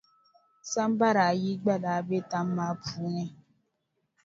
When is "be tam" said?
2.07-2.47